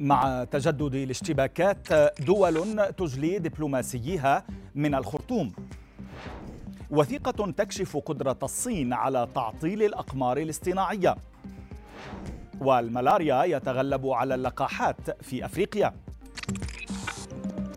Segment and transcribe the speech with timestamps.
[0.00, 1.88] مع تجدد الاشتباكات
[2.20, 5.52] دول تجلي دبلوماسيها من الخرطوم.
[6.90, 11.14] وثيقة تكشف قدرة الصين على تعطيل الأقمار الاصطناعية.
[12.60, 15.92] والملاريا يتغلب على اللقاحات في أفريقيا.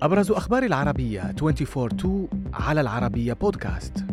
[0.01, 4.05] أبرز أخبار العربية 24 على العربية بودكاست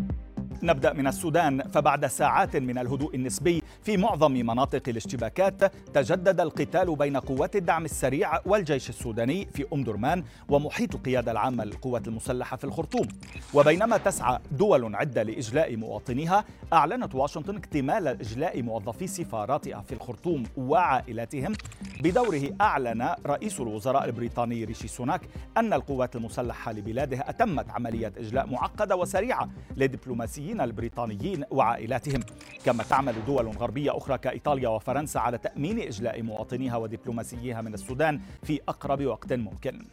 [0.62, 7.16] نبدأ من السودان فبعد ساعات من الهدوء النسبي في معظم مناطق الاشتباكات تجدد القتال بين
[7.16, 13.08] قوات الدعم السريع والجيش السوداني في أم درمان ومحيط القيادة العامة للقوات المسلحة في الخرطوم.
[13.54, 21.52] وبينما تسعى دول عدة لإجلاء مواطنيها أعلنت واشنطن اكتمال إجلاء موظفي سفاراتها في الخرطوم وعائلاتهم.
[22.00, 25.20] بدوره أعلن رئيس الوزراء البريطاني ريشي سوناك
[25.56, 32.20] أن القوات المسلحة لبلاده أتمت عملية إجلاء معقدة وسريعة لدبلوماسيين البريطانيين وعائلاتهم.
[32.64, 38.60] كما تعمل دول غربية أخرى كإيطاليا وفرنسا على تأمين إجلاء مواطنيها ودبلوماسييها من السودان في
[38.68, 39.84] أقرب وقت ممكن.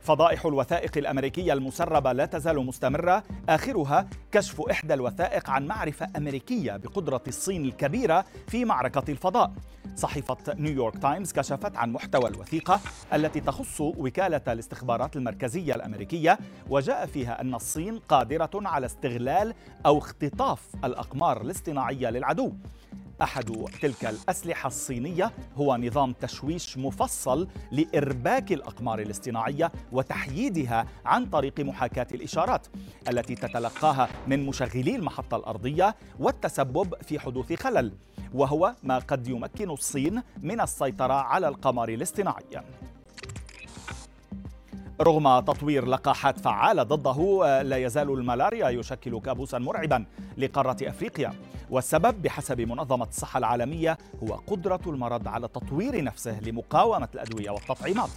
[0.00, 3.22] فضائح الوثائق الأمريكية المسربة لا تزال مستمرة.
[3.48, 9.52] آخرها كشف إحدى الوثائق عن معرفة أمريكية بقدرة الصين الكبيرة في معركة الفضاء.
[9.96, 12.80] صحيفة نيويورك تايمز كشفت عن محتوى الوثيقة
[13.12, 16.38] التي تخص وكالة الاستخبارات المركزية الأمريكية
[16.70, 19.54] وجاء فيها أن الصين قادرة على استغلال
[19.86, 22.52] أو اختطاف الأقمار الاصطناعية للعدو.
[23.22, 32.06] أحد تلك الأسلحة الصينية هو نظام تشويش مفصل لإرباك الأقمار الاصطناعية وتحييدها عن طريق محاكاة
[32.14, 32.66] الإشارات
[33.08, 37.92] التي تتلقاها من مشغلي المحطة الأرضية والتسبب في حدوث خلل
[38.34, 42.62] وهو ما قد يمكن الصين من السيطرة على القمر الاصطناعي.
[45.00, 50.04] رغم تطوير لقاحات فعالة ضده لا يزال الملاريا يشكل كابوسا مرعبا
[50.38, 51.32] لقارة أفريقيا.
[51.70, 58.08] والسبب بحسب منظمة الصحة العالمية هو قدرة المرض على تطوير نفسه لمقاومة الأدوية والتطعيمات.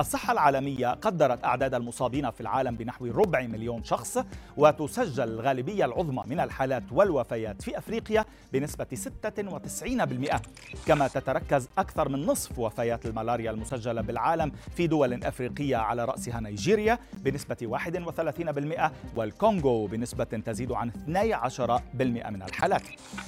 [0.00, 4.18] الصحة العالمية قدرت أعداد المصابين في العالم بنحو ربع مليون شخص
[4.56, 10.40] وتسجل الغالبية العظمى من الحالات والوفيات في أفريقيا بنسبة 96%
[10.86, 16.98] كما تتركز أكثر من نصف وفيات الملاريا المسجلة بالعالم في دول أفريقية على رأسها نيجيريا
[17.14, 22.82] بنسبة 31% والكونغو بنسبة تزيد عن 12% من الحالات.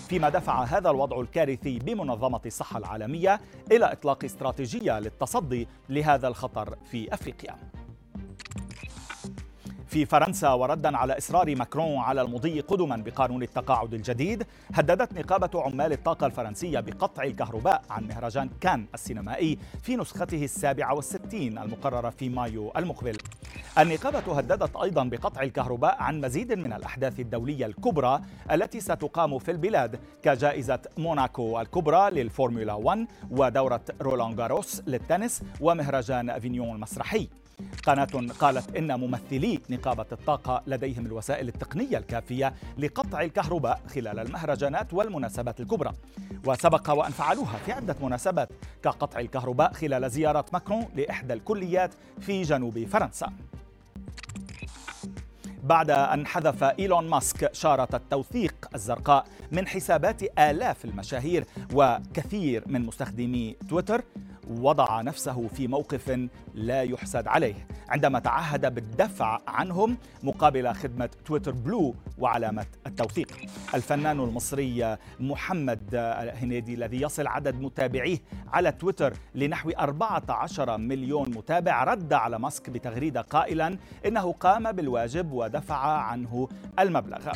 [0.08, 3.40] فيما دفع هذا الوضع الكارثي بمنظمة الصحة العالمية
[3.72, 7.56] إلى إطلاق استراتيجية للتصدي لهذا الخطر في أفريقيا.
[9.86, 15.92] في فرنسا وردا على إصرار ماكرون على المضي قدما بقانون التقاعد الجديد هددت نقابة عمال
[15.92, 22.72] الطاقة الفرنسية بقطع الكهرباء عن مهرجان كان السينمائي في نسخته السابعة والستين المقررة في مايو
[22.76, 23.16] المقبل.
[23.78, 28.20] النقابة هددت أيضا بقطع الكهرباء عن مزيد من الأحداث الدولية الكبرى
[28.52, 36.74] التي ستقام في البلاد كجائزة موناكو الكبرى للفورمولا 1 ودورة رولان جاروس للتنس ومهرجان أفينيون
[36.74, 37.28] المسرحي.
[37.82, 45.60] قناة قالت إن ممثلي نقابة الطاقة لديهم الوسائل التقنية الكافية لقطع الكهرباء خلال المهرجانات والمناسبات
[45.60, 45.92] الكبرى.
[46.47, 48.48] وسبق وأن فعلوها في عدة مناسبات
[48.82, 51.91] كقطع الكهرباء خلال زيارة ماكرون لإحدى الكليات
[52.21, 53.32] في جنوب فرنسا.
[55.62, 61.44] بعد أن حذف إيلون ماسك شارة التوثيق الزرقاء من حسابات آلاف المشاهير
[61.75, 64.04] وكثير من مستخدمي تويتر
[64.50, 67.66] وضع نفسه في موقف لا يحسد عليه.
[67.88, 73.28] عندما تعهد بالدفع عنهم مقابل خدمة تويتر بلو وعلامة التوثيق.
[73.75, 75.94] الفنان المصري محمد
[76.42, 78.19] هنيدي الذي يصل عدد متابعيه
[78.53, 85.76] على تويتر لنحو 14 مليون متابع رد على ماسك بتغريدة قائلا إنه قام بالواجب ودفع
[85.76, 86.48] عنه
[86.78, 87.32] المبلغ.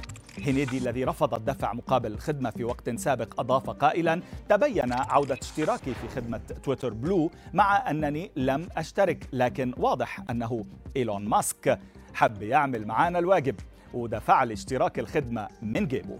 [0.46, 6.08] هنيدي الذي رفض الدفع مقابل الخدمة في وقت سابق أضاف قائلا تبين عودة اشتراكي في
[6.08, 10.64] خدمة تويتر بلو مع أنني لم أشترك لكن واضح أنه
[10.96, 11.78] إيلون ماسك
[12.14, 13.54] حب يعمل معانا الواجب
[13.94, 16.18] ودفع لاشتراك الخدمة من جيبه.